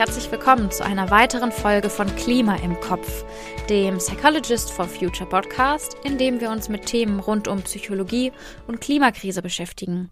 [0.00, 3.22] herzlich willkommen zu einer weiteren Folge von Klima im Kopf,
[3.68, 8.32] dem Psychologist for Future Podcast, in dem wir uns mit Themen rund um Psychologie
[8.66, 10.08] und Klimakrise beschäftigen.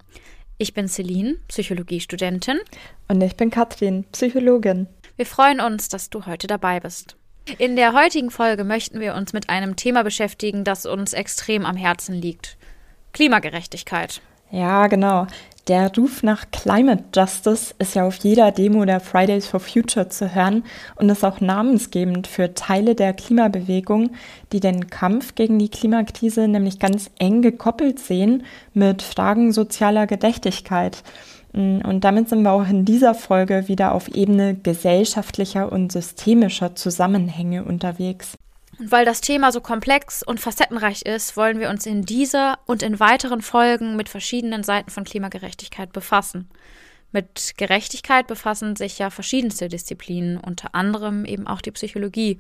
[0.59, 2.59] Ich bin Celine, Psychologiestudentin.
[3.09, 4.88] Und ich bin Katrin, Psychologin.
[5.16, 7.16] Wir freuen uns, dass du heute dabei bist.
[7.56, 11.77] In der heutigen Folge möchten wir uns mit einem Thema beschäftigen, das uns extrem am
[11.77, 12.59] Herzen liegt.
[13.14, 14.20] Klimagerechtigkeit.
[14.50, 15.27] Ja, genau.
[15.68, 20.34] Der Ruf nach Climate Justice ist ja auf jeder Demo der Fridays for Future zu
[20.34, 20.64] hören
[20.96, 24.12] und ist auch namensgebend für Teile der Klimabewegung,
[24.50, 31.02] die den Kampf gegen die Klimakrise nämlich ganz eng gekoppelt sehen mit Fragen sozialer Gerechtigkeit.
[31.52, 37.62] Und damit sind wir auch in dieser Folge wieder auf Ebene gesellschaftlicher und systemischer Zusammenhänge
[37.62, 38.38] unterwegs.
[38.78, 42.83] Und weil das Thema so komplex und facettenreich ist, wollen wir uns in dieser und
[42.83, 46.48] in weiteren Folgen mit verschiedenen Seiten von Klimagerechtigkeit befassen.
[47.11, 52.38] Mit Gerechtigkeit befassen sich ja verschiedenste Disziplinen, unter anderem eben auch die Psychologie.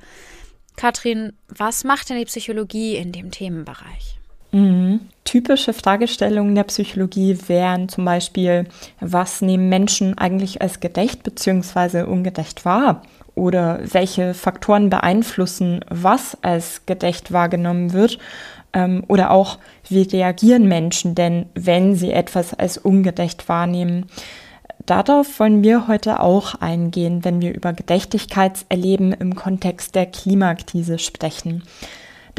[0.76, 4.17] Katrin, was macht denn die Psychologie in dem Themenbereich?
[4.52, 5.00] Mhm.
[5.24, 8.66] Typische Fragestellungen der Psychologie wären zum Beispiel,
[9.00, 12.02] was nehmen Menschen eigentlich als gerecht bzw.
[12.04, 13.02] ungerecht wahr?
[13.38, 18.18] oder welche Faktoren beeinflussen, was als gerecht wahrgenommen wird
[18.72, 24.06] ähm, oder auch wie reagieren Menschen denn, wenn sie etwas als ungerecht wahrnehmen.
[24.84, 31.62] Darauf wollen wir heute auch eingehen, wenn wir über Gerechtigkeitserleben im Kontext der Klimakrise sprechen.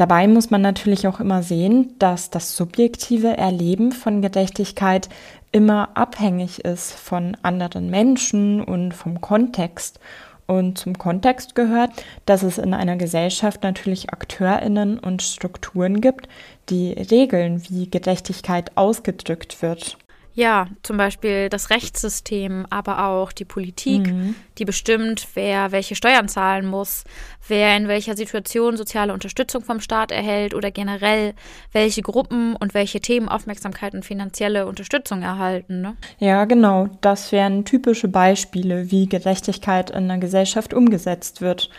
[0.00, 5.10] Dabei muss man natürlich auch immer sehen, dass das subjektive Erleben von Gerechtigkeit
[5.52, 10.00] immer abhängig ist von anderen Menschen und vom Kontext.
[10.46, 11.90] Und zum Kontext gehört,
[12.24, 16.30] dass es in einer Gesellschaft natürlich Akteurinnen und Strukturen gibt,
[16.70, 19.98] die regeln, wie Gerechtigkeit ausgedrückt wird.
[20.34, 24.34] Ja, zum Beispiel das Rechtssystem, aber auch die Politik, mhm.
[24.58, 27.04] die bestimmt, wer welche Steuern zahlen muss,
[27.48, 31.34] wer in welcher Situation soziale Unterstützung vom Staat erhält oder generell
[31.72, 35.80] welche Gruppen und welche Themen Aufmerksamkeit und finanzielle Unterstützung erhalten.
[35.80, 35.96] Ne?
[36.18, 36.88] Ja, genau.
[37.00, 41.70] Das wären typische Beispiele, wie Gerechtigkeit in einer Gesellschaft umgesetzt wird.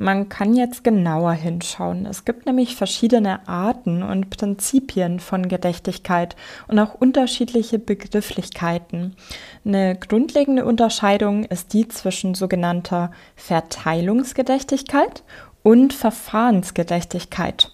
[0.00, 2.06] Man kann jetzt genauer hinschauen.
[2.06, 6.36] Es gibt nämlich verschiedene Arten und Prinzipien von Gerechtigkeit
[6.68, 9.16] und auch unterschiedliche Begrifflichkeiten.
[9.64, 15.24] Eine grundlegende Unterscheidung ist die zwischen sogenannter Verteilungsgerechtigkeit
[15.64, 17.72] und Verfahrensgerechtigkeit.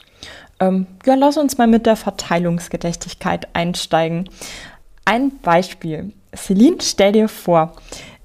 [0.60, 4.30] Ähm, ja, lass uns mal mit der Verteilungsgerechtigkeit einsteigen.
[5.04, 6.14] Ein Beispiel.
[6.34, 7.76] Celine, stell dir vor,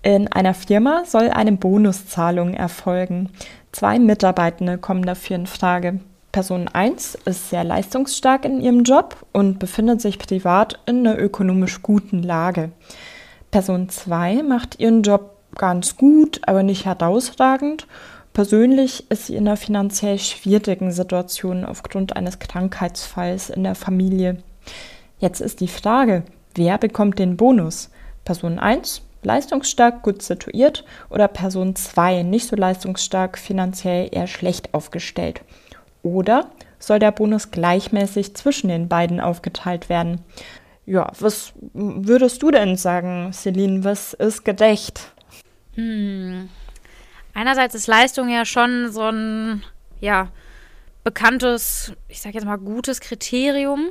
[0.02, 3.30] in einer Firma soll eine Bonuszahlung erfolgen.
[3.72, 6.00] Zwei Mitarbeitende kommen dafür in Frage.
[6.32, 11.82] Person 1 ist sehr leistungsstark in ihrem Job und befindet sich privat in einer ökonomisch
[11.82, 12.72] guten Lage.
[13.52, 17.88] Person 2 macht ihren Job ganz gut, aber nicht herausragend.
[18.32, 24.38] Persönlich ist sie in einer finanziell schwierigen Situation aufgrund eines Krankheitsfalls in der Familie.
[25.18, 26.24] Jetzt ist die Frage,
[26.56, 27.90] wer bekommt den Bonus?
[28.24, 35.42] Person 1 leistungsstark, gut situiert oder Person 2 nicht so leistungsstark, finanziell eher schlecht aufgestellt?
[36.04, 36.50] Oder
[36.80, 40.22] soll der Bonus gleichmäßig zwischen den beiden aufgeteilt werden?
[40.86, 43.84] Ja, was würdest du denn sagen, Celine?
[43.84, 45.12] Was ist gerecht?
[45.76, 46.50] Hm.
[47.34, 49.64] Einerseits ist Leistung ja schon so ein,
[50.02, 50.30] ja,
[51.04, 53.90] bekanntes, ich sag jetzt mal, gutes Kriterium.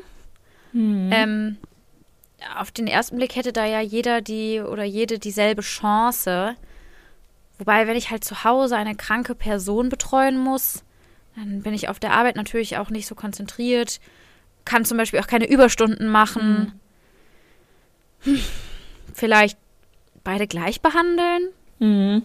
[0.72, 1.10] Hm.
[1.12, 1.56] Ähm,
[2.56, 6.56] auf den ersten Blick hätte da ja jeder die oder jede dieselbe Chance.
[7.58, 10.84] Wobei, wenn ich halt zu Hause eine kranke Person betreuen muss,
[11.34, 14.00] dann bin ich auf der Arbeit natürlich auch nicht so konzentriert,
[14.64, 16.78] kann zum Beispiel auch keine Überstunden machen.
[18.24, 18.34] Mhm.
[18.34, 18.42] Hm,
[19.14, 19.58] vielleicht
[20.24, 21.48] beide gleich behandeln?
[21.78, 22.22] Mhm.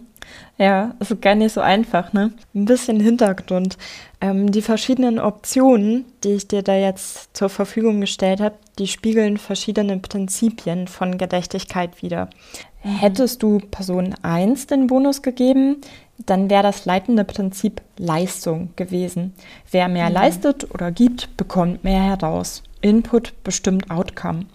[0.56, 2.32] Ja, ist gar nicht so einfach, ne?
[2.54, 3.76] Ein bisschen Hintergrund.
[4.20, 9.36] Ähm, die verschiedenen Optionen, die ich dir da jetzt zur Verfügung gestellt habe, die spiegeln
[9.36, 12.30] verschiedene Prinzipien von Gerechtigkeit wider.
[12.78, 15.80] Hättest du Person 1 den Bonus gegeben,
[16.18, 19.34] dann wäre das leitende Prinzip Leistung gewesen.
[19.70, 20.14] Wer mehr mhm.
[20.14, 22.62] leistet oder gibt, bekommt mehr heraus.
[22.80, 24.46] Input bestimmt Outcome.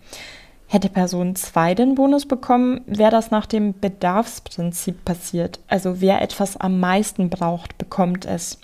[0.72, 5.60] Hätte Person 2 den Bonus bekommen, wäre das nach dem Bedarfsprinzip passiert.
[5.68, 8.60] Also wer etwas am meisten braucht, bekommt es.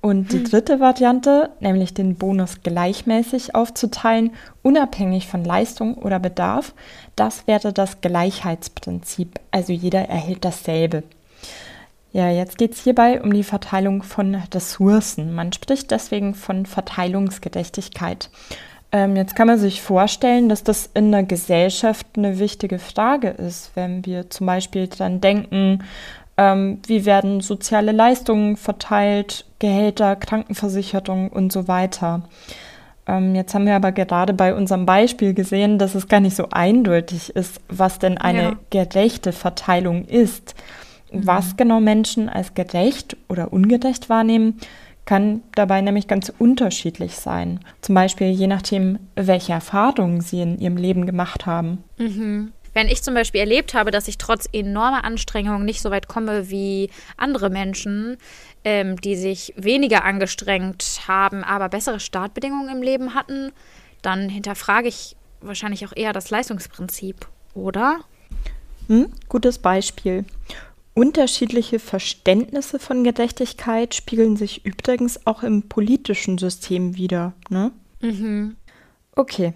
[0.00, 0.44] Und die hm.
[0.44, 4.30] dritte Variante, nämlich den Bonus gleichmäßig aufzuteilen,
[4.62, 6.74] unabhängig von Leistung oder Bedarf,
[7.16, 9.40] das wäre das Gleichheitsprinzip.
[9.50, 11.02] Also jeder erhält dasselbe.
[12.12, 15.32] Ja, jetzt geht es hierbei um die Verteilung von Ressourcen.
[15.34, 18.30] Man spricht deswegen von Verteilungsgerechtigkeit.
[18.92, 23.72] Ähm, jetzt kann man sich vorstellen, dass das in einer Gesellschaft eine wichtige Frage ist,
[23.74, 25.82] wenn wir zum Beispiel dran denken,
[26.38, 32.22] Ähm, wie werden soziale Leistungen verteilt, Gehälter, Krankenversicherung und so weiter.
[33.06, 36.46] Ähm, jetzt haben wir aber gerade bei unserem Beispiel gesehen, dass es gar nicht so
[36.50, 38.56] eindeutig ist, was denn eine ja.
[38.70, 40.54] gerechte Verteilung ist.
[41.12, 41.26] Mhm.
[41.26, 44.58] Was genau Menschen als gerecht oder ungerecht wahrnehmen,
[45.04, 47.60] kann dabei nämlich ganz unterschiedlich sein.
[47.80, 51.82] Zum Beispiel je nachdem, welche Erfahrungen sie in ihrem Leben gemacht haben.
[51.98, 52.52] Mhm.
[52.74, 56.48] Wenn ich zum Beispiel erlebt habe, dass ich trotz enormer Anstrengungen nicht so weit komme
[56.48, 56.88] wie
[57.18, 58.16] andere Menschen,
[58.64, 63.52] ähm, die sich weniger angestrengt haben, aber bessere Startbedingungen im Leben hatten,
[64.00, 68.00] dann hinterfrage ich wahrscheinlich auch eher das Leistungsprinzip, oder?
[68.88, 70.24] Hm, gutes Beispiel.
[70.94, 77.32] Unterschiedliche Verständnisse von Gerechtigkeit spiegeln sich übrigens auch im politischen System wieder.
[77.48, 77.72] Ne?
[78.00, 78.56] Mhm.
[79.14, 79.54] Okay,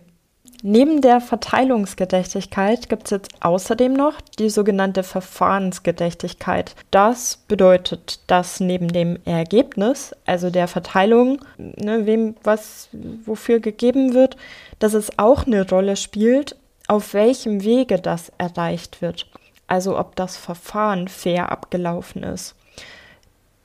[0.62, 6.74] Neben der Verteilungsgerechtigkeit gibt es jetzt außerdem noch die sogenannte Verfahrensgerechtigkeit.
[6.90, 12.88] Das bedeutet, dass neben dem Ergebnis, also der Verteilung, ne, wem was
[13.24, 14.36] wofür gegeben wird,
[14.78, 16.56] dass es auch eine Rolle spielt,
[16.88, 19.26] auf welchem Wege das erreicht wird.
[19.66, 22.54] Also ob das Verfahren fair abgelaufen ist.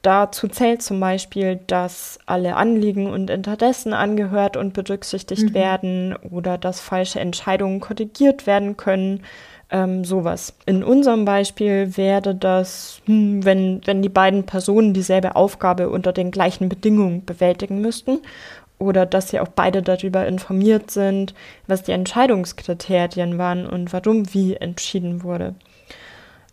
[0.01, 5.53] Dazu zählt zum Beispiel, dass alle Anliegen und Interessen angehört und berücksichtigt mhm.
[5.53, 9.23] werden oder dass falsche Entscheidungen korrigiert werden können.
[9.69, 10.53] Ähm, sowas.
[10.65, 16.31] In unserem Beispiel wäre das, hm, wenn, wenn die beiden Personen dieselbe Aufgabe unter den
[16.31, 18.19] gleichen Bedingungen bewältigen müssten
[18.79, 21.33] oder dass sie auch beide darüber informiert sind,
[21.67, 25.55] was die Entscheidungskriterien waren und warum wie entschieden wurde.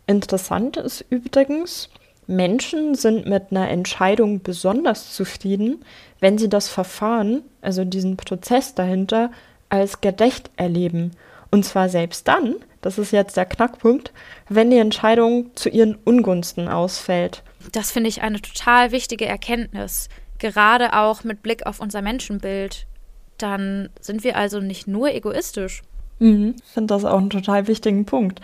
[0.09, 1.91] Interessant ist übrigens,
[2.27, 5.85] Menschen sind mit einer Entscheidung besonders zufrieden,
[6.19, 9.31] wenn sie das Verfahren, also diesen Prozess dahinter,
[9.69, 11.13] als gerecht erleben.
[11.51, 14.13] Und zwar selbst dann, das ist jetzt der Knackpunkt,
[14.49, 17.43] wenn die Entscheidung zu ihren Ungunsten ausfällt.
[17.73, 20.09] Das finde ich eine total wichtige Erkenntnis,
[20.39, 22.87] gerade auch mit Blick auf unser Menschenbild.
[23.37, 25.83] Dann sind wir also nicht nur egoistisch.
[26.19, 28.41] Mhm, ich finde das auch einen total wichtigen Punkt.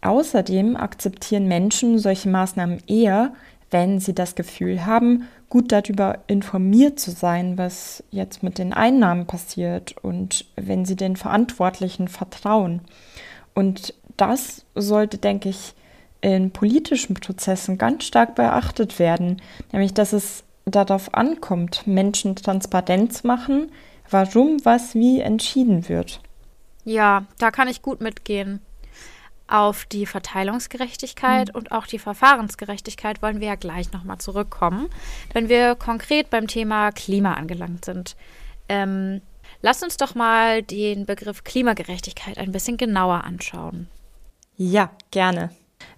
[0.00, 3.32] Außerdem akzeptieren Menschen solche Maßnahmen eher,
[3.70, 9.26] wenn sie das Gefühl haben, gut darüber informiert zu sein, was jetzt mit den Einnahmen
[9.26, 12.80] passiert und wenn sie den Verantwortlichen vertrauen.
[13.54, 15.74] Und das sollte, denke ich,
[16.20, 19.40] in politischen Prozessen ganz stark beachtet werden,
[19.72, 23.70] nämlich dass es darauf ankommt, Menschen Transparenz machen,
[24.10, 26.20] warum was wie entschieden wird.
[26.84, 28.60] Ja, da kann ich gut mitgehen.
[29.48, 31.54] Auf die Verteilungsgerechtigkeit mhm.
[31.54, 34.90] und auch die Verfahrensgerechtigkeit wollen wir ja gleich nochmal zurückkommen,
[35.32, 38.14] wenn wir konkret beim Thema Klima angelangt sind.
[38.68, 39.22] Ähm,
[39.62, 43.88] lasst uns doch mal den Begriff Klimagerechtigkeit ein bisschen genauer anschauen.
[44.56, 45.50] Ja, gerne.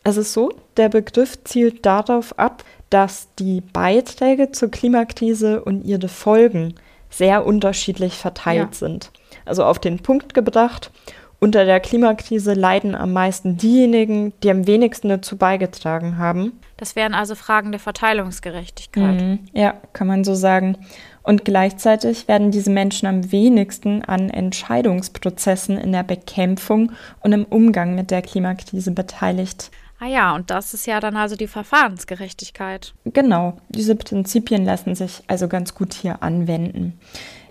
[0.05, 6.09] Es ist so, der Begriff zielt darauf ab, dass die Beiträge zur Klimakrise und ihre
[6.09, 6.75] Folgen
[7.09, 8.73] sehr unterschiedlich verteilt ja.
[8.73, 9.11] sind.
[9.45, 10.91] Also auf den Punkt gebracht,
[11.41, 16.53] unter der Klimakrise leiden am meisten diejenigen, die am wenigsten dazu beigetragen haben.
[16.77, 19.21] Das wären also Fragen der Verteilungsgerechtigkeit.
[19.21, 20.77] Mhm, ja, kann man so sagen.
[21.23, 27.95] Und gleichzeitig werden diese Menschen am wenigsten an Entscheidungsprozessen in der Bekämpfung und im Umgang
[27.95, 29.71] mit der Klimakrise beteiligt.
[29.99, 32.95] Ah ja, und das ist ja dann also die Verfahrensgerechtigkeit.
[33.05, 36.99] Genau, diese Prinzipien lassen sich also ganz gut hier anwenden.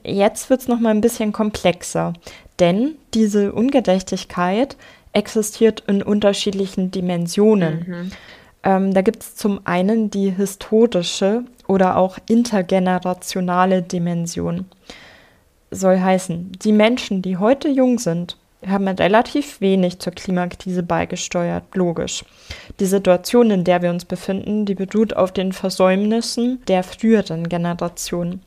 [0.04, 2.14] Jetzt wird es noch mal ein bisschen komplexer,
[2.60, 4.78] denn diese Ungerechtigkeit
[5.14, 7.86] existiert in unterschiedlichen Dimensionen.
[7.88, 8.12] Mhm.
[8.64, 14.66] Ähm, da gibt es zum einen die historische oder auch intergenerationale Dimension.
[15.72, 18.38] Soll heißen, die Menschen, die heute jung sind,
[18.68, 22.26] haben relativ wenig zur Klimakrise beigesteuert, logisch.
[22.80, 28.42] Die Situation, in der wir uns befinden, die beruht auf den Versäumnissen der früheren Generationen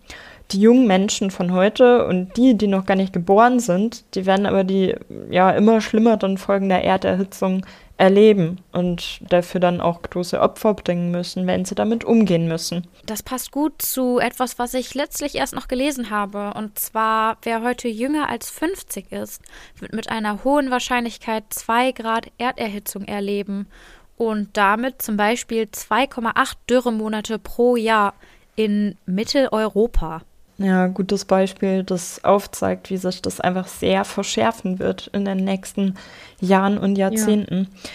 [0.52, 4.46] die jungen Menschen von heute und die, die noch gar nicht geboren sind, die werden
[4.46, 4.94] aber die
[5.30, 7.64] ja immer schlimmeren Folgen der Erderhitzung
[7.96, 12.86] erleben und dafür dann auch große Opfer bringen müssen, wenn sie damit umgehen müssen.
[13.06, 16.52] Das passt gut zu etwas, was ich letztlich erst noch gelesen habe.
[16.56, 19.42] Und zwar, wer heute jünger als 50 ist,
[19.78, 23.68] wird mit einer hohen Wahrscheinlichkeit 2 Grad Erderhitzung erleben
[24.16, 28.14] und damit zum Beispiel 2,8 Dürremonate pro Jahr
[28.56, 30.22] in Mitteleuropa.
[30.62, 35.94] Ja, gutes Beispiel, das aufzeigt, wie sich das einfach sehr verschärfen wird in den nächsten
[36.40, 37.68] Jahren und Jahrzehnten.
[37.70, 37.90] Ja.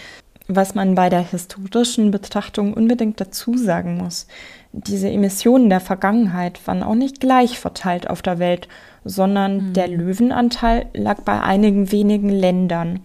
[0.50, 4.26] Was man bei der historischen Betrachtung unbedingt dazu sagen muss,
[4.72, 8.68] diese Emissionen der Vergangenheit waren auch nicht gleich verteilt auf der Welt,
[9.04, 9.72] sondern mhm.
[9.74, 13.00] der Löwenanteil lag bei einigen wenigen Ländern.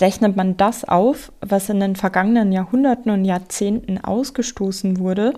[0.00, 5.34] Rechnet man das auf, was in den vergangenen Jahrhunderten und Jahrzehnten ausgestoßen wurde,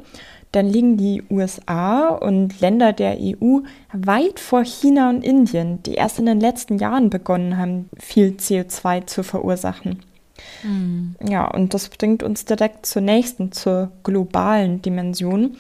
[0.53, 3.61] dann liegen die USA und Länder der EU
[3.93, 9.07] weit vor China und Indien, die erst in den letzten Jahren begonnen haben, viel CO2
[9.07, 10.03] zu verursachen.
[10.63, 11.17] Mhm.
[11.29, 15.57] Ja, und das bringt uns direkt zur nächsten, zur globalen Dimension.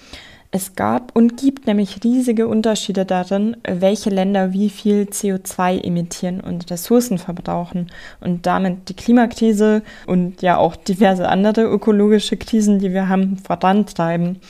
[0.57, 6.71] Es gab und gibt nämlich riesige Unterschiede darin, welche Länder wie viel CO2 emittieren und
[6.71, 13.11] Ressourcen verbrauchen und damit die Klimakrise und ja auch diverse andere ökologische Krisen, die wir
[13.11, 14.41] haben, vorantreiben.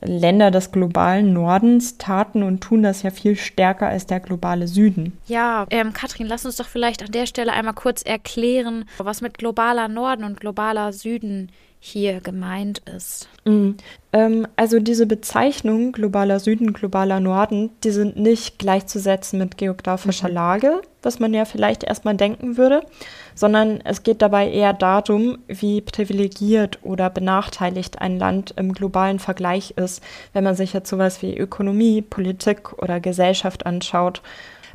[0.00, 5.18] Länder des globalen Nordens taten und tun das ja viel stärker als der globale Süden.
[5.26, 9.36] Ja, ähm, Katrin, lass uns doch vielleicht an der Stelle einmal kurz erklären, was mit
[9.36, 11.50] globaler Norden und globaler Süden
[11.86, 13.28] hier gemeint ist.
[13.44, 13.76] Mhm.
[14.14, 20.34] Ähm, also diese Bezeichnung globaler Süden, globaler Norden, die sind nicht gleichzusetzen mit geografischer mhm.
[20.34, 22.86] Lage, was man ja vielleicht erstmal denken würde,
[23.34, 29.72] sondern es geht dabei eher darum, wie privilegiert oder benachteiligt ein Land im globalen Vergleich
[29.72, 34.22] ist, wenn man sich jetzt sowas wie Ökonomie, Politik oder Gesellschaft anschaut.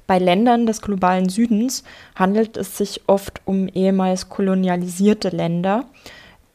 [0.06, 5.86] Bei Ländern des globalen Südens handelt es sich oft um ehemals kolonialisierte Länder,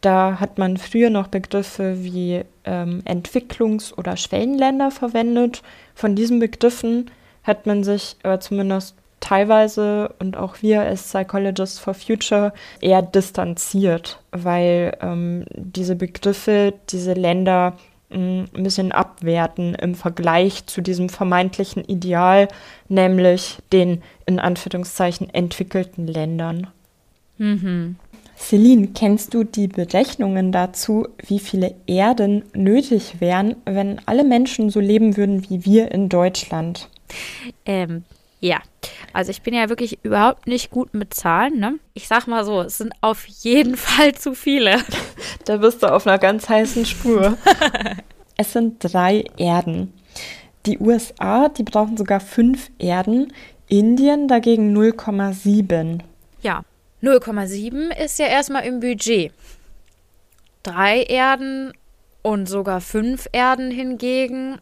[0.05, 5.63] da hat man früher noch Begriffe wie ähm, Entwicklungs- oder Schwellenländer verwendet.
[5.95, 7.11] Von diesen Begriffen
[7.43, 14.21] hat man sich aber zumindest teilweise und auch wir als Psychologists for Future eher distanziert,
[14.33, 17.77] weil ähm, diese Begriffe, diese Länder
[18.11, 22.49] mh, mm, ein bisschen abwerten im Vergleich zu diesem vermeintlichen Ideal,
[22.89, 26.67] nämlich den in Anführungszeichen entwickelten Ländern.
[27.39, 27.97] Mhm.
[28.37, 34.81] Celine, kennst du die Berechnungen dazu, wie viele Erden nötig wären, wenn alle Menschen so
[34.81, 36.89] leben würden wie wir in Deutschland?
[37.65, 38.05] Ähm,
[38.41, 38.61] ja,
[39.13, 41.59] also ich bin ja wirklich überhaupt nicht gut mit Zahlen.
[41.59, 41.79] Ne?
[41.95, 44.79] Ich sag mal so, es sind auf jeden Fall zu viele.
[45.45, 47.39] Da bist du auf einer ganz heißen Spur.
[48.37, 49.93] es sind drei Erden.
[50.67, 53.33] Die USA, die brauchen sogar fünf Erden,
[53.69, 56.01] Indien dagegen 0,7.
[56.43, 56.63] Ja,
[57.05, 59.33] 0,7 ist ja erstmal im Budget.
[60.63, 61.73] Drei Erden
[62.23, 64.59] und sogar fünf Erden hingegen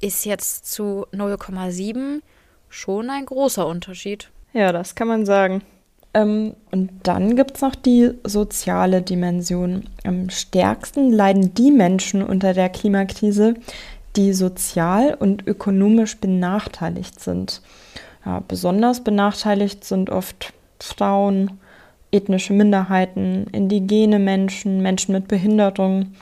[0.00, 2.20] ist jetzt zu 0,7
[2.68, 4.30] schon ein großer Unterschied.
[4.52, 5.62] Ja, das kann man sagen.
[6.14, 9.88] Ähm, und dann gibt es noch die soziale Dimension.
[10.04, 13.54] Am stärksten leiden die Menschen unter der Klimakrise,
[14.16, 17.62] die sozial und ökonomisch benachteiligt sind.
[18.24, 21.58] Ja, besonders benachteiligt sind oft Frauen,
[22.10, 26.14] ethnische Minderheiten, indigene Menschen, Menschen mit Behinderung.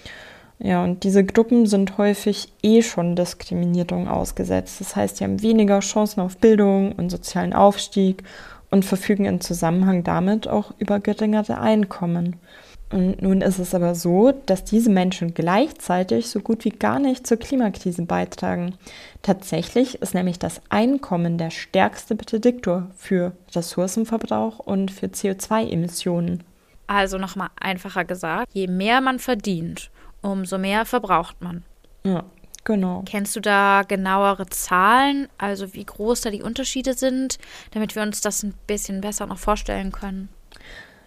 [0.59, 4.81] Ja, und diese Gruppen sind häufig eh schon Diskriminierung ausgesetzt.
[4.81, 8.23] Das heißt, sie haben weniger Chancen auf Bildung und sozialen Aufstieg
[8.71, 12.37] und verfügen im Zusammenhang damit auch über geringere Einkommen.
[12.91, 17.27] Und nun ist es aber so, dass diese Menschen gleichzeitig so gut wie gar nicht
[17.27, 18.77] zur Klimakrise beitragen.
[19.23, 26.45] Tatsächlich ist nämlich das Einkommen der stärkste Prädiktor für Ressourcenverbrauch und für CO2-Emissionen.
[26.87, 29.91] Also nochmal einfacher gesagt, je mehr man verdient,
[30.23, 31.65] umso mehr verbraucht man.
[32.05, 32.23] Ja,
[32.63, 33.03] genau.
[33.05, 37.39] Kennst du da genauere Zahlen, also wie groß da die Unterschiede sind,
[37.73, 40.29] damit wir uns das ein bisschen besser noch vorstellen können?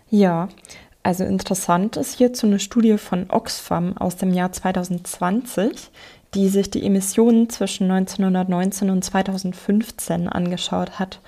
[0.09, 0.49] Ja,
[1.03, 5.89] also interessant ist hierzu eine Studie von Oxfam aus dem Jahr 2020,
[6.33, 11.19] die sich die Emissionen zwischen 1919 und 2015 angeschaut hat.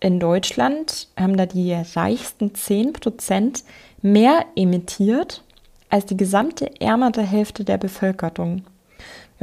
[0.00, 3.64] In Deutschland haben da die reichsten 10 Prozent
[4.02, 5.42] mehr emittiert
[5.88, 8.64] als die gesamte ärmere Hälfte der Bevölkerung.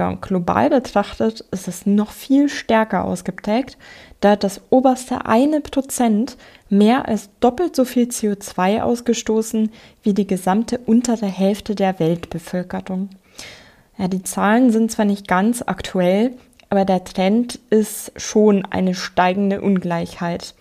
[0.01, 3.77] Ja, und global betrachtet ist es noch viel stärker ausgeprägt,
[4.19, 6.37] da das oberste eine Prozent
[6.69, 13.09] mehr als doppelt so viel CO2 ausgestoßen wie die gesamte untere Hälfte der Weltbevölkerung.
[13.99, 16.31] Ja, die Zahlen sind zwar nicht ganz aktuell,
[16.71, 20.55] aber der Trend ist schon eine steigende Ungleichheit.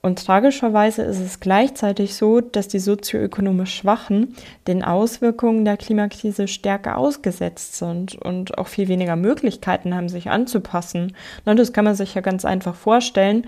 [0.00, 4.36] Und tragischerweise ist es gleichzeitig so, dass die sozioökonomisch Schwachen
[4.66, 11.14] den Auswirkungen der Klimakrise stärker ausgesetzt sind und auch viel weniger Möglichkeiten haben, sich anzupassen.
[11.44, 13.46] das kann man sich ja ganz einfach vorstellen.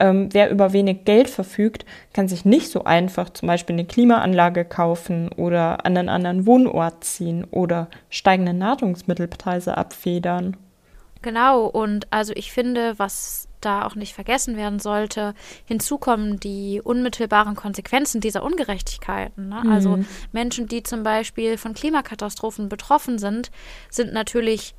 [0.00, 4.64] Ähm, wer über wenig Geld verfügt, kann sich nicht so einfach zum Beispiel eine Klimaanlage
[4.64, 10.56] kaufen oder an einen anderen Wohnort ziehen oder steigende Nahrungsmittelpreise abfedern.
[11.22, 15.34] Genau, und also ich finde, was da auch nicht vergessen werden sollte,
[15.64, 19.48] hinzu kommen die unmittelbaren Konsequenzen dieser Ungerechtigkeiten.
[19.48, 19.62] Ne?
[19.64, 19.70] Mhm.
[19.70, 19.98] Also
[20.32, 23.50] Menschen, die zum Beispiel von Klimakatastrophen betroffen sind,
[23.90, 24.74] sind natürlich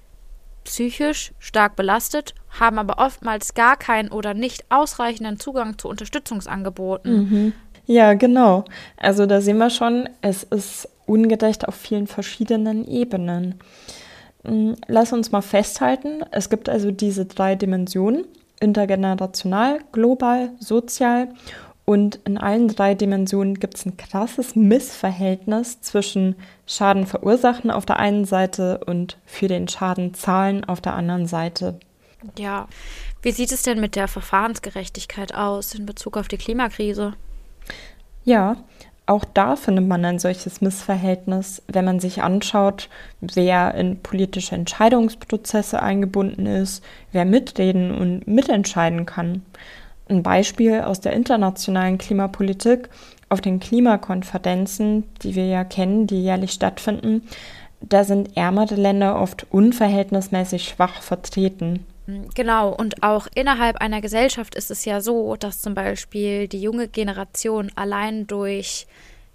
[0.64, 7.14] psychisch stark belastet, haben aber oftmals gar keinen oder nicht ausreichenden Zugang zu Unterstützungsangeboten.
[7.14, 7.54] Mhm.
[7.86, 8.66] Ja, genau.
[8.98, 13.56] Also da sehen wir schon, es ist ungerecht auf vielen verschiedenen Ebenen.
[14.46, 18.26] Hm, lass uns mal festhalten, es gibt also diese drei Dimensionen,
[18.60, 21.30] intergenerational, global, sozial.
[21.86, 26.36] Und in allen drei Dimensionen gibt es ein krasses Missverhältnis zwischen
[26.68, 31.80] Schaden verursachen auf der einen Seite und für den Schaden zahlen auf der anderen Seite.
[32.38, 32.68] Ja,
[33.22, 37.14] wie sieht es denn mit der Verfahrensgerechtigkeit aus in Bezug auf die Klimakrise?
[38.24, 38.58] Ja,
[39.10, 42.90] auch da findet man ein solches Missverhältnis, wenn man sich anschaut,
[43.22, 49.42] wer in politische Entscheidungsprozesse eingebunden ist, wer mitreden und mitentscheiden kann.
[50.10, 52.90] Ein Beispiel aus der internationalen Klimapolitik
[53.30, 57.24] auf den Klimakonferenzen, die wir ja kennen, die jährlich stattfinden,
[57.82, 61.86] da sind ärmere Länder oft unverhältnismäßig schwach vertreten.
[62.36, 66.88] Genau, und auch innerhalb einer Gesellschaft ist es ja so, dass zum Beispiel die junge
[66.88, 68.88] Generation allein durch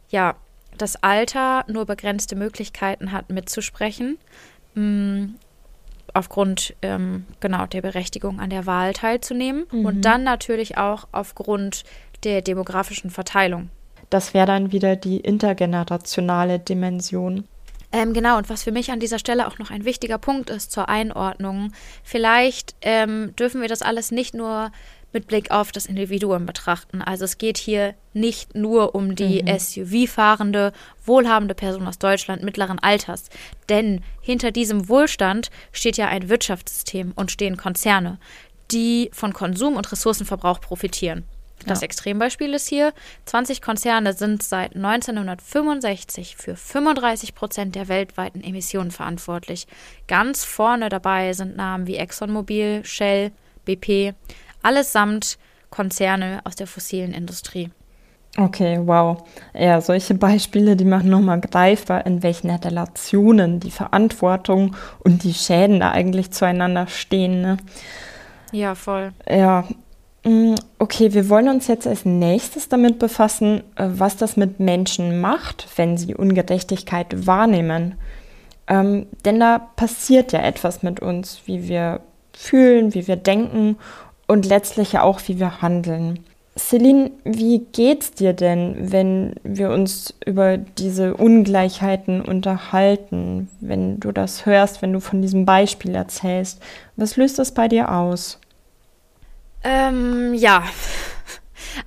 [0.08, 0.36] ja,
[0.78, 4.18] das Alter nur begrenzte Möglichkeiten hat, mitzusprechen.
[4.74, 5.34] Mm,
[6.14, 9.84] aufgrund ähm, genau der Berechtigung an der Wahl teilzunehmen mhm.
[9.84, 11.84] und dann natürlich auch aufgrund
[12.22, 13.68] der demografischen Verteilung.
[14.10, 17.44] Das wäre dann wieder die intergenerationale Dimension.
[17.94, 20.72] Ähm, genau, und was für mich an dieser Stelle auch noch ein wichtiger Punkt ist
[20.72, 21.72] zur Einordnung,
[22.02, 24.72] vielleicht ähm, dürfen wir das alles nicht nur
[25.12, 27.02] mit Blick auf das Individuum betrachten.
[27.02, 29.58] Also es geht hier nicht nur um die mhm.
[29.60, 30.72] SUV-fahrende,
[31.06, 33.30] wohlhabende Person aus Deutschland mittleren Alters.
[33.68, 38.18] Denn hinter diesem Wohlstand steht ja ein Wirtschaftssystem und stehen Konzerne,
[38.72, 41.22] die von Konsum und Ressourcenverbrauch profitieren.
[41.66, 41.86] Das ja.
[41.86, 42.92] Extrembeispiel ist hier,
[43.26, 49.66] 20 Konzerne sind seit 1965 für 35 Prozent der weltweiten Emissionen verantwortlich.
[50.06, 53.32] Ganz vorne dabei sind Namen wie ExxonMobil, Shell,
[53.64, 54.14] BP,
[54.62, 55.38] allesamt
[55.70, 57.70] Konzerne aus der fossilen Industrie.
[58.36, 59.22] Okay, wow.
[59.56, 65.80] Ja, solche Beispiele, die machen nochmal greifbar, in welchen Relationen die Verantwortung und die Schäden
[65.80, 67.42] da eigentlich zueinander stehen.
[67.42, 67.56] Ne?
[68.50, 69.12] Ja, voll.
[69.28, 69.64] Ja,
[70.78, 75.68] okay, wir wollen uns jetzt als nächstes damit befassen, äh, was das mit Menschen macht,
[75.76, 77.96] wenn sie Ungerechtigkeit wahrnehmen.
[78.66, 82.00] Ähm, denn da passiert ja etwas mit uns, wie wir
[82.32, 83.76] fühlen, wie wir denken
[84.26, 86.20] und letztlich ja auch, wie wir handeln.
[86.56, 94.46] Celine, wie geht's dir denn, wenn wir uns über diese Ungleichheiten unterhalten, wenn du das
[94.46, 96.62] hörst, wenn du von diesem Beispiel erzählst?
[96.96, 98.38] Was löst das bei dir aus?
[99.64, 100.64] Ähm, ja.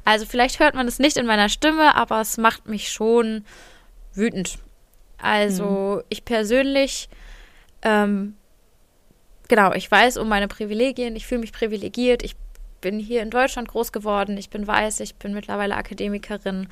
[0.04, 3.46] Also vielleicht hört man es nicht in meiner Stimme, aber es macht mich schon
[4.13, 4.58] wütend.
[5.18, 6.04] Also mhm.
[6.10, 7.08] ich persönlich,
[7.84, 8.36] ähm,
[9.48, 12.36] genau, ich weiß um meine Privilegien, ich fühle mich privilegiert, ich
[12.82, 16.68] bin hier in Deutschland groß geworden, ich bin weiß, ich bin mittlerweile Akademikerin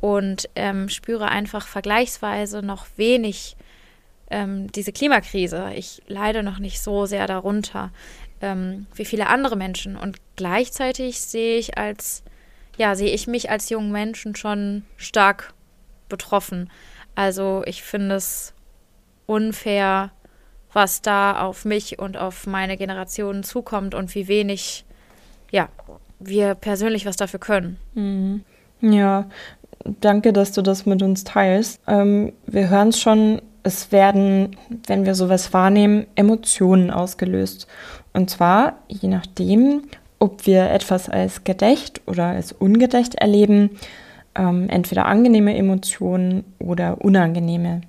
[0.00, 3.56] und ähm, spüre einfach vergleichsweise noch wenig
[4.30, 5.72] ähm, diese Klimakrise.
[5.74, 7.90] Ich leide noch nicht so sehr darunter
[8.44, 9.96] ähm, wie viele andere Menschen.
[9.96, 12.22] Und gleichzeitig sehe ich als,
[12.76, 15.54] ja, sehe ich mich als jungen Menschen schon stark
[16.08, 16.70] betroffen.
[17.14, 18.52] Also ich finde es
[19.26, 20.10] unfair,
[20.72, 24.84] was da auf mich und auf meine Generation zukommt und wie wenig,
[25.50, 25.68] ja,
[26.18, 27.78] wir persönlich was dafür können.
[27.94, 28.44] Mhm.
[28.80, 29.30] Ja,
[30.00, 31.80] danke, dass du das mit uns teilst.
[31.86, 37.66] Ähm, wir hören es schon, es werden, wenn wir sowas wahrnehmen, Emotionen ausgelöst.
[38.14, 39.82] Und zwar je nachdem,
[40.18, 43.78] ob wir etwas als gerecht oder als ungerecht erleben,
[44.34, 47.82] ähm, entweder angenehme Emotionen oder unangenehme.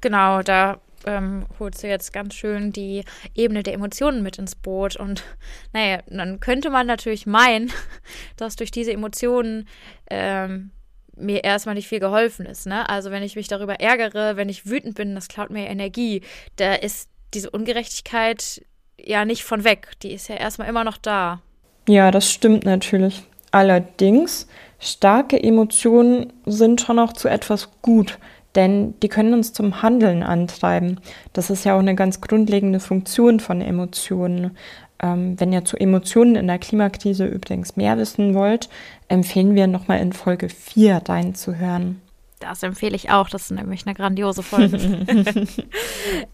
[0.00, 4.96] Genau, da ähm, holst du jetzt ganz schön die Ebene der Emotionen mit ins Boot.
[4.96, 5.24] Und
[5.72, 7.72] naja, dann könnte man natürlich meinen,
[8.36, 9.68] dass durch diese Emotionen
[10.10, 10.70] ähm,
[11.16, 12.66] mir erstmal nicht viel geholfen ist.
[12.66, 12.88] Ne?
[12.88, 16.22] Also wenn ich mich darüber ärgere, wenn ich wütend bin, das klaut mir Energie.
[16.56, 18.62] Da ist diese Ungerechtigkeit
[19.02, 19.88] ja nicht von weg.
[20.02, 21.40] Die ist ja erstmal immer noch da.
[21.88, 23.22] Ja, das stimmt natürlich.
[23.50, 24.46] Allerdings,
[24.78, 28.18] starke Emotionen sind schon auch zu etwas gut,
[28.54, 31.00] denn die können uns zum Handeln antreiben.
[31.32, 34.56] Das ist ja auch eine ganz grundlegende Funktion von Emotionen.
[35.00, 38.68] Ähm, wenn ihr zu Emotionen in der Klimakrise übrigens mehr wissen wollt,
[39.08, 42.00] empfehlen wir nochmal in Folge 4 reinzuhören.
[42.38, 43.28] Das empfehle ich auch.
[43.28, 44.76] Das ist nämlich eine grandiose Folge.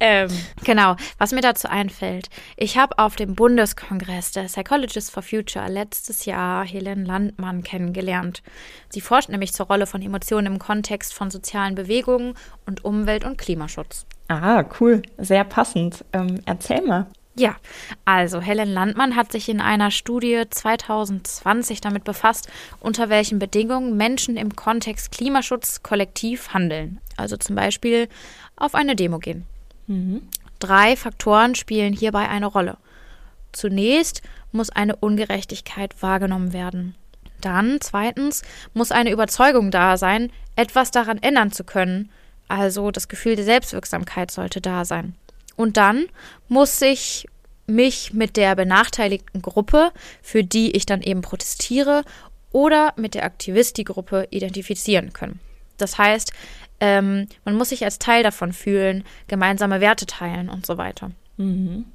[0.01, 0.29] ähm,
[0.65, 0.97] genau.
[1.19, 2.29] Was mir dazu einfällt.
[2.57, 8.43] Ich habe auf dem Bundeskongress der Psychologists for Future letztes Jahr Helen Landmann kennengelernt.
[8.89, 12.35] Sie forscht nämlich zur Rolle von Emotionen im Kontext von sozialen Bewegungen
[12.67, 14.07] und Umwelt- und Klimaschutz.
[14.29, 15.03] Ah, cool.
[15.19, 16.05] Sehr passend.
[16.13, 17.07] Ähm, erzähl mal.
[17.37, 17.57] Ja,
[18.05, 24.37] also Helen Landmann hat sich in einer Studie 2020 damit befasst, unter welchen Bedingungen Menschen
[24.37, 27.01] im Kontext Klimaschutz kollektiv handeln.
[27.17, 28.09] Also zum Beispiel
[28.55, 29.47] auf eine Demo gehen.
[29.89, 30.23] Mhm.
[30.61, 32.77] Drei Faktoren spielen hierbei eine Rolle.
[33.53, 36.95] Zunächst muss eine Ungerechtigkeit wahrgenommen werden.
[37.41, 38.43] Dann zweitens
[38.73, 42.11] muss eine Überzeugung da sein, etwas daran ändern zu können.
[42.47, 45.17] Also das Gefühl der Selbstwirksamkeit sollte da sein.
[45.57, 46.07] Und dann
[46.49, 47.27] muss ich
[47.67, 49.91] mich mit der benachteiligten Gruppe,
[50.23, 52.05] für die ich dann eben protestiere,
[52.53, 55.41] oder mit der Aktivisti-Gruppe identifizieren können.
[55.77, 56.33] Das heißt,
[56.81, 61.11] ähm, man muss sich als Teil davon fühlen, gemeinsame Werte teilen und so weiter.
[61.37, 61.87] Mhm.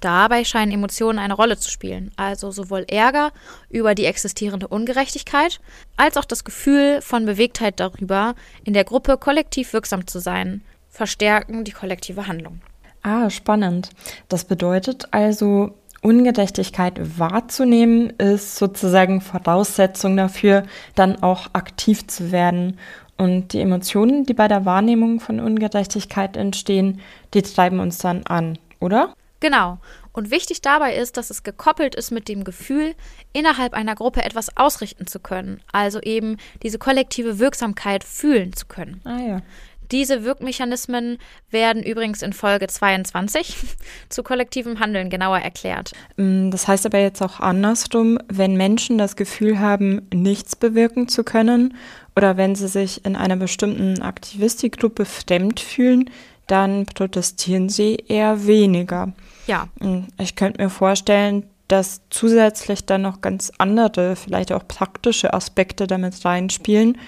[0.00, 3.32] Dabei scheinen Emotionen eine Rolle zu spielen, also sowohl Ärger
[3.68, 5.60] über die existierende Ungerechtigkeit
[5.96, 11.64] als auch das Gefühl von Bewegtheit darüber, in der Gruppe kollektiv wirksam zu sein, verstärken
[11.64, 12.60] die kollektive Handlung.
[13.02, 13.90] Ah, spannend.
[14.28, 22.78] Das bedeutet also, Ungerechtigkeit wahrzunehmen ist sozusagen Voraussetzung dafür, dann auch aktiv zu werden.
[23.16, 27.00] Und die Emotionen, die bei der Wahrnehmung von Ungerechtigkeit entstehen,
[27.34, 29.12] die treiben uns dann an, oder?
[29.40, 29.78] Genau.
[30.12, 32.94] Und wichtig dabei ist, dass es gekoppelt ist mit dem Gefühl,
[33.32, 35.60] innerhalb einer Gruppe etwas ausrichten zu können.
[35.72, 39.00] Also eben diese kollektive Wirksamkeit fühlen zu können.
[39.04, 39.42] Ah ja.
[39.90, 41.18] Diese Wirkmechanismen
[41.50, 43.56] werden übrigens in Folge 22
[44.08, 45.92] zu kollektivem Handeln genauer erklärt.
[46.16, 51.24] Mm, das heißt aber jetzt auch andersrum, wenn Menschen das Gefühl haben, nichts bewirken zu
[51.24, 51.74] können
[52.16, 56.10] oder wenn sie sich in einer bestimmten Aktivistikgruppe fremd fühlen,
[56.46, 59.12] dann protestieren sie eher weniger.
[59.46, 59.68] Ja.
[59.80, 65.86] Mm, ich könnte mir vorstellen, dass zusätzlich dann noch ganz andere, vielleicht auch praktische Aspekte
[65.86, 66.98] damit reinspielen.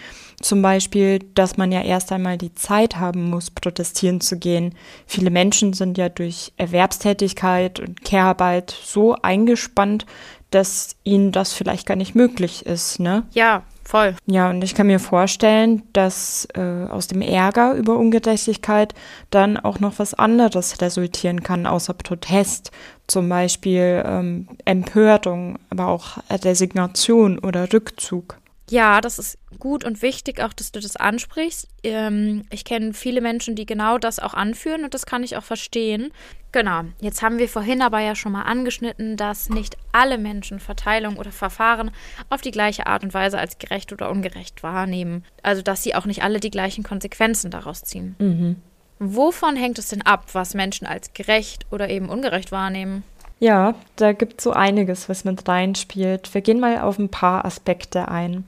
[0.41, 4.75] Zum Beispiel, dass man ja erst einmal die Zeit haben muss, protestieren zu gehen.
[5.07, 10.07] Viele Menschen sind ja durch Erwerbstätigkeit und Care-Arbeit so eingespannt,
[10.51, 13.25] dass ihnen das vielleicht gar nicht möglich ist, ne?
[13.33, 14.17] Ja, voll.
[14.27, 18.95] Ja, und ich kann mir vorstellen, dass äh, aus dem Ärger über Ungerechtigkeit
[19.31, 22.71] dann auch noch was anderes resultieren kann, außer Protest.
[23.07, 28.39] Zum Beispiel ähm, Empörung, aber auch Resignation oder Rückzug.
[28.71, 31.67] Ja, das ist gut und wichtig, auch dass du das ansprichst.
[31.83, 35.43] Ähm, ich kenne viele Menschen, die genau das auch anführen und das kann ich auch
[35.43, 36.13] verstehen.
[36.53, 41.17] Genau, jetzt haben wir vorhin aber ja schon mal angeschnitten, dass nicht alle Menschen Verteilung
[41.17, 41.91] oder Verfahren
[42.29, 45.25] auf die gleiche Art und Weise als gerecht oder ungerecht wahrnehmen.
[45.43, 48.15] Also dass sie auch nicht alle die gleichen Konsequenzen daraus ziehen.
[48.21, 48.57] Mhm.
[49.01, 53.03] Wovon hängt es denn ab, was Menschen als gerecht oder eben ungerecht wahrnehmen?
[53.41, 56.33] Ja, da gibt es so einiges, was mit reinspielt.
[56.35, 58.45] Wir gehen mal auf ein paar Aspekte ein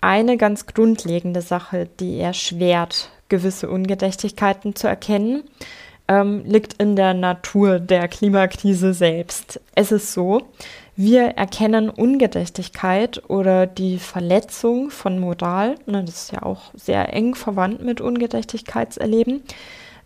[0.00, 5.44] eine ganz grundlegende Sache, die erschwert, gewisse Ungerechtigkeiten zu erkennen,
[6.08, 9.60] ähm, liegt in der Natur der Klimakrise selbst.
[9.74, 10.42] Es ist so,
[10.94, 17.34] wir erkennen Ungerechtigkeit oder die Verletzung von Moral, ne, das ist ja auch sehr eng
[17.34, 19.42] verwandt mit Ungerechtigkeitserleben,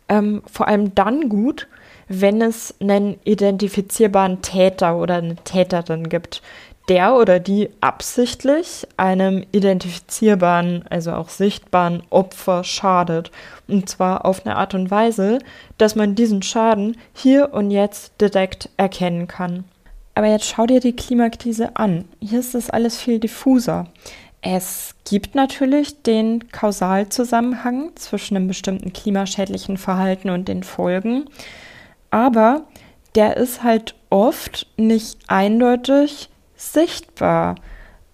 [0.09, 1.69] ähm, vor allem dann gut,
[2.09, 6.43] wenn es einen identifizierbaren Täter oder eine Täterin gibt,
[6.89, 13.31] der oder die absichtlich einem identifizierbaren, also auch sichtbaren Opfer schadet.
[13.69, 15.39] Und zwar auf eine Art und Weise,
[15.79, 19.65] dass man diesen Schaden hier und jetzt direkt erkennen kann.
[20.15, 22.07] Aber jetzt schau dir die Klimakrise an.
[22.21, 23.87] Hier ist das alles viel diffuser.
[24.43, 31.27] Es gibt natürlich den Kausalzusammenhang zwischen einem bestimmten klimaschädlichen Verhalten und den Folgen,
[32.11, 32.63] aber
[33.15, 37.57] der ist halt oft nicht eindeutig sichtbar,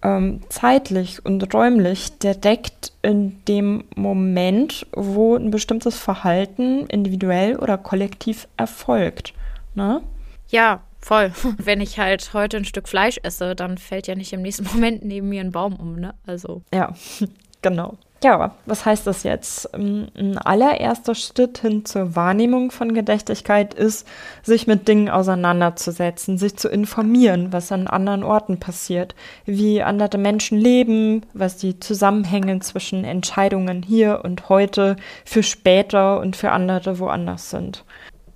[0.01, 8.47] ähm, zeitlich und räumlich direkt in dem Moment, wo ein bestimmtes Verhalten individuell oder kollektiv
[8.57, 9.33] erfolgt.
[9.75, 10.01] Ne?
[10.49, 11.31] Ja, voll.
[11.57, 15.03] Wenn ich halt heute ein Stück Fleisch esse, dann fällt ja nicht im nächsten Moment
[15.03, 16.13] neben mir ein Baum um, ne?
[16.25, 16.61] Also.
[16.73, 16.93] Ja,
[17.61, 17.97] genau.
[18.23, 19.69] Ja, was heißt das jetzt?
[19.73, 24.07] Ähm, ein allererster Schritt hin zur Wahrnehmung von Gerechtigkeit ist,
[24.41, 29.13] sich mit Dingen auseinanderzusetzen, sich zu informieren, was an anderen Orten passiert,
[29.45, 36.35] wie andere Menschen leben, was die Zusammenhänge zwischen Entscheidungen hier und heute für später und
[36.35, 37.83] für andere woanders sind.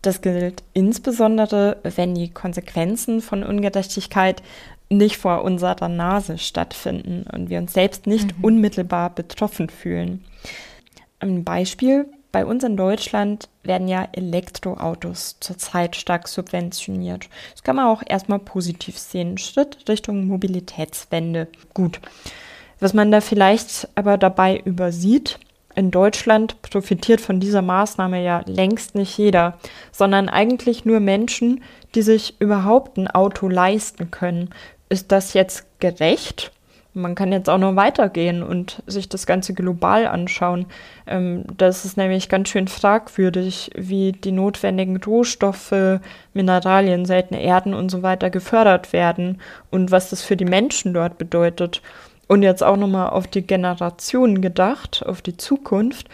[0.03, 4.41] Das gilt insbesondere, wenn die Konsequenzen von Ungerechtigkeit
[4.91, 8.43] nicht vor unserer Nase stattfinden und wir uns selbst nicht mhm.
[8.43, 10.23] unmittelbar betroffen fühlen.
[11.19, 17.29] Ein Beispiel, bei uns in Deutschland werden ja Elektroautos zurzeit stark subventioniert.
[17.51, 19.37] Das kann man auch erstmal positiv sehen.
[19.37, 21.47] Schritt Richtung Mobilitätswende.
[21.73, 21.99] Gut.
[22.79, 25.39] Was man da vielleicht aber dabei übersieht,
[25.75, 29.57] in Deutschland profitiert von dieser Maßnahme ja längst nicht jeder,
[29.91, 31.63] sondern eigentlich nur Menschen,
[31.95, 34.49] die sich überhaupt ein Auto leisten können.
[34.91, 36.51] Ist das jetzt gerecht?
[36.93, 40.65] Man kann jetzt auch noch weitergehen und sich das Ganze global anschauen.
[41.07, 46.01] Ähm, das ist nämlich ganz schön fragwürdig, wie die notwendigen Rohstoffe,
[46.33, 51.17] Mineralien, seltene Erden und so weiter gefördert werden und was das für die Menschen dort
[51.17, 51.81] bedeutet.
[52.27, 56.09] Und jetzt auch nochmal auf die Generationen gedacht, auf die Zukunft.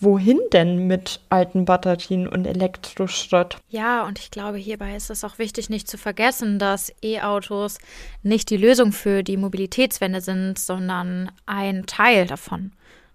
[0.00, 3.56] Wohin denn mit alten Batterien und Elektroschrott?
[3.70, 7.78] Ja, und ich glaube, hierbei ist es auch wichtig, nicht zu vergessen, dass E-Autos
[8.22, 12.72] nicht die Lösung für die Mobilitätswende sind, sondern ein Teil davon.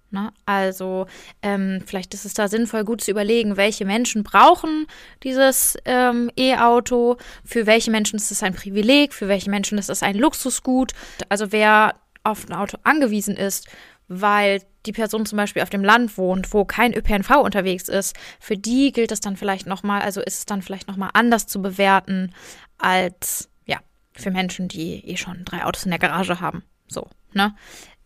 [0.10, 0.32] Ne?
[0.48, 1.06] Also
[1.44, 4.88] ähm, vielleicht ist es da sinnvoll, gut zu überlegen, welche Menschen brauchen
[5.22, 10.02] dieses ähm, E-Auto, für welche Menschen ist es ein Privileg, für welche Menschen ist es
[10.02, 10.94] ein Luxusgut.
[11.30, 13.68] Also wer auf ein Auto angewiesen ist,
[14.08, 18.58] weil die Person zum Beispiel auf dem Land wohnt, wo kein ÖPNV unterwegs ist, für
[18.58, 22.34] die gilt es dann vielleicht nochmal, also ist es dann vielleicht nochmal anders zu bewerten
[22.78, 23.80] als, ja,
[24.14, 26.64] für Menschen, die eh schon drei Autos in der Garage haben.
[26.88, 27.54] So, ne?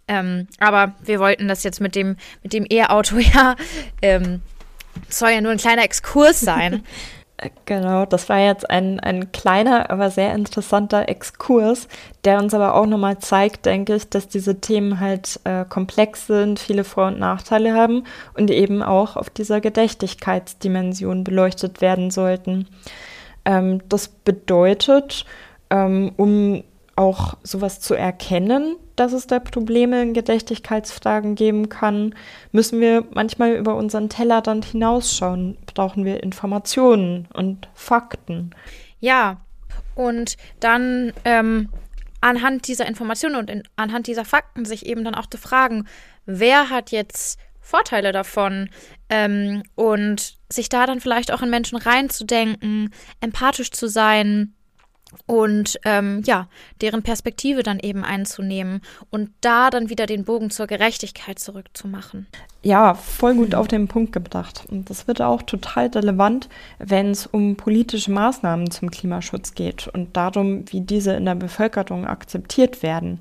[0.07, 3.55] Ähm, aber wir wollten das jetzt mit dem, mit dem E-Auto ja,
[4.01, 4.41] ähm,
[5.07, 6.83] soll ja nur ein kleiner Exkurs sein.
[7.65, 11.87] Genau, das war jetzt ein, ein kleiner, aber sehr interessanter Exkurs,
[12.23, 16.59] der uns aber auch nochmal zeigt, denke ich, dass diese Themen halt äh, komplex sind,
[16.59, 18.03] viele Vor- und Nachteile haben
[18.35, 22.67] und eben auch auf dieser Gedächtigkeitsdimension beleuchtet werden sollten.
[23.43, 25.25] Ähm, das bedeutet,
[25.71, 26.63] ähm, um
[26.95, 32.13] auch sowas zu erkennen, dass es da Probleme in Gedächtigkeitsfragen geben kann,
[32.51, 35.57] müssen wir manchmal über unseren Tellerrand hinausschauen.
[35.65, 38.51] Brauchen wir Informationen und Fakten.
[38.99, 39.41] Ja,
[39.95, 41.69] und dann ähm,
[42.21, 45.87] anhand dieser Informationen und in, anhand dieser Fakten sich eben dann auch zu fragen,
[46.27, 48.69] wer hat jetzt Vorteile davon
[49.09, 54.53] ähm, und sich da dann vielleicht auch in Menschen reinzudenken, empathisch zu sein
[55.25, 56.47] und ähm, ja,
[56.81, 62.27] deren Perspektive dann eben einzunehmen und da dann wieder den Bogen zur Gerechtigkeit zurückzumachen.
[62.63, 64.65] Ja, voll gut auf den Punkt gebracht.
[64.69, 66.47] Und das wird auch total relevant,
[66.77, 72.05] wenn es um politische Maßnahmen zum Klimaschutz geht und darum, wie diese in der Bevölkerung
[72.05, 73.19] akzeptiert werden.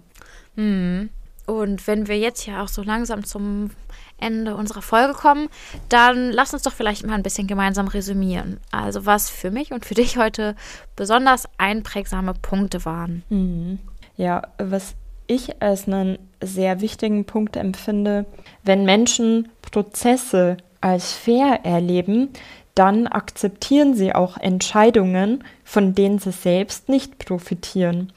[0.57, 1.09] Hm.
[1.51, 3.71] Und wenn wir jetzt ja auch so langsam zum
[4.19, 5.49] Ende unserer Folge kommen,
[5.89, 8.61] dann lass uns doch vielleicht mal ein bisschen gemeinsam resümieren.
[8.71, 10.55] Also was für mich und für dich heute
[10.95, 13.25] besonders einprägsame Punkte waren.
[13.31, 13.81] Mhm.
[14.17, 14.95] Ja, was
[15.27, 18.27] ich als einen sehr wichtigen Punkt empfinde,
[18.63, 22.29] wenn Menschen Prozesse als fair erleben,
[22.75, 28.13] dann akzeptieren sie auch Entscheidungen, von denen sie selbst nicht profitieren.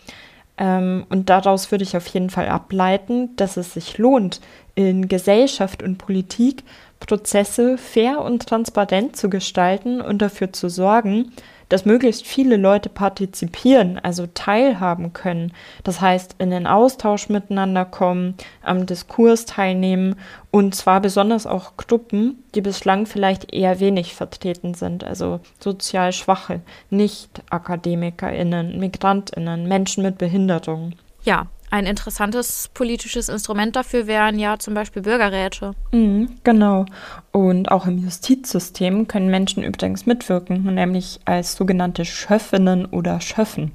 [0.57, 4.41] Ähm, und daraus würde ich auf jeden Fall ableiten, dass es sich lohnt,
[4.75, 6.63] in Gesellschaft und Politik
[6.99, 11.31] Prozesse fair und transparent zu gestalten und dafür zu sorgen,
[11.73, 15.53] dass möglichst viele Leute partizipieren, also teilhaben können.
[15.83, 20.15] Das heißt, in den Austausch miteinander kommen, am Diskurs teilnehmen
[20.51, 26.61] und zwar besonders auch Gruppen, die bislang vielleicht eher wenig vertreten sind, also sozial Schwache,
[26.91, 30.93] Nicht-AkademikerInnen, MigrantInnen, Menschen mit Behinderungen.
[31.23, 35.73] Ja, ein interessantes politisches Instrument dafür wären ja zum Beispiel Bürgerräte.
[35.91, 36.85] Mhm, genau.
[37.31, 43.71] Und auch im Justizsystem können Menschen übrigens mitwirken, nämlich als sogenannte Schöffinnen oder Schöffen.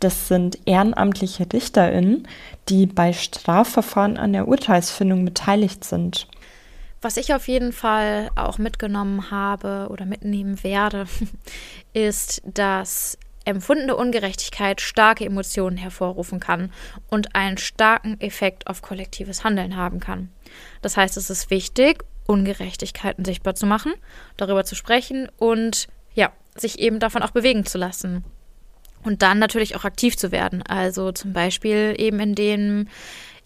[0.00, 2.26] Das sind ehrenamtliche RichterInnen,
[2.68, 6.26] die bei Strafverfahren an der Urteilsfindung beteiligt sind.
[7.00, 11.06] Was ich auf jeden Fall auch mitgenommen habe oder mitnehmen werde,
[11.92, 16.72] ist, dass empfundene Ungerechtigkeit starke Emotionen hervorrufen kann
[17.08, 20.28] und einen starken Effekt auf kollektives Handeln haben kann.
[20.82, 23.94] Das heißt, es ist wichtig, Ungerechtigkeiten sichtbar zu machen,
[24.36, 28.24] darüber zu sprechen und ja, sich eben davon auch bewegen zu lassen.
[29.04, 30.62] Und dann natürlich auch aktiv zu werden.
[30.62, 32.88] Also zum Beispiel eben indem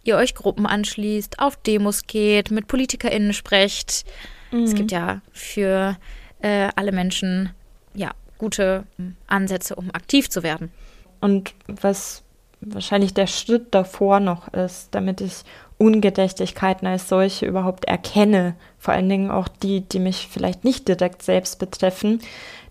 [0.02, 4.04] ihr euch Gruppen anschließt, auf Demos geht, mit PolitikerInnen sprecht.
[4.50, 4.64] Mhm.
[4.64, 5.98] Es gibt ja für
[6.40, 7.50] äh, alle Menschen
[7.92, 10.72] ja gute hm, Ansätze, um aktiv zu werden.
[11.20, 12.22] Und was
[12.62, 15.44] wahrscheinlich der Schritt davor noch ist, damit ich
[15.78, 21.22] Ungerechtigkeiten als solche überhaupt erkenne, vor allen Dingen auch die, die mich vielleicht nicht direkt
[21.22, 22.20] selbst betreffen.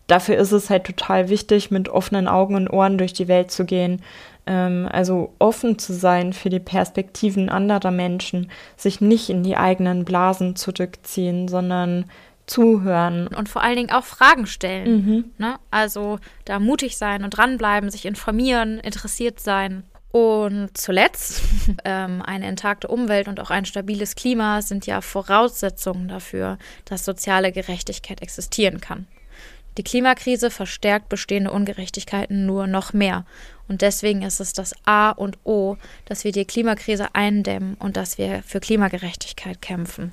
[0.06, 3.66] Dafür ist es halt total wichtig, mit offenen Augen und Ohren durch die Welt zu
[3.66, 4.02] gehen.
[4.48, 10.06] Ähm, also offen zu sein für die Perspektiven anderer Menschen, sich nicht in die eigenen
[10.06, 12.06] Blasen zurückziehen, sondern
[12.50, 13.28] zuhören.
[13.28, 15.06] Und vor allen Dingen auch Fragen stellen.
[15.06, 15.26] Mhm.
[15.38, 15.58] Ne?
[15.72, 19.84] Also da mutig sein und dranbleiben, sich informieren, interessiert sein.
[20.12, 21.44] Und zuletzt,
[21.86, 27.52] ähm, eine intakte Umwelt und auch ein stabiles Klima sind ja Voraussetzungen dafür, dass soziale
[27.52, 29.08] Gerechtigkeit existieren kann.
[29.78, 33.26] Die Klimakrise verstärkt bestehende Ungerechtigkeiten nur noch mehr.
[33.68, 38.18] Und deswegen ist es das A und O, dass wir die Klimakrise eindämmen und dass
[38.18, 40.12] wir für Klimagerechtigkeit kämpfen.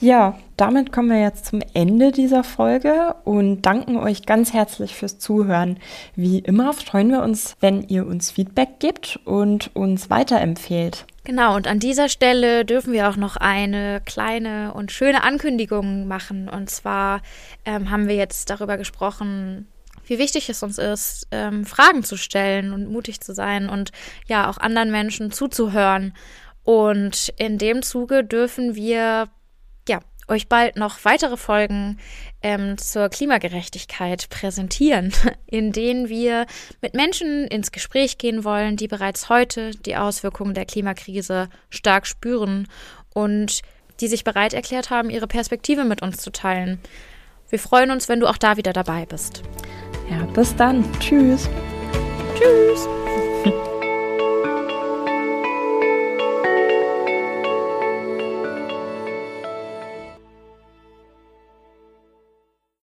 [0.00, 5.18] Ja, damit kommen wir jetzt zum Ende dieser Folge und danken euch ganz herzlich fürs
[5.18, 5.78] Zuhören.
[6.14, 11.04] Wie immer freuen wir uns, wenn ihr uns Feedback gebt und uns weiterempfehlt.
[11.24, 16.48] Genau, und an dieser Stelle dürfen wir auch noch eine kleine und schöne Ankündigung machen.
[16.48, 17.20] Und zwar
[17.64, 19.66] ähm, haben wir jetzt darüber gesprochen,
[20.06, 23.90] wie wichtig es uns ist, ähm, Fragen zu stellen und mutig zu sein und
[24.26, 26.14] ja auch anderen Menschen zuzuhören.
[26.62, 29.28] Und in dem Zuge dürfen wir
[30.28, 31.98] euch bald noch weitere Folgen
[32.42, 35.12] ähm, zur Klimagerechtigkeit präsentieren,
[35.46, 36.46] in denen wir
[36.80, 42.68] mit Menschen ins Gespräch gehen wollen, die bereits heute die Auswirkungen der Klimakrise stark spüren
[43.14, 43.62] und
[44.00, 46.78] die sich bereit erklärt haben, ihre Perspektive mit uns zu teilen.
[47.48, 49.42] Wir freuen uns, wenn du auch da wieder dabei bist.
[50.10, 50.84] Ja, bis dann.
[51.00, 51.48] Tschüss.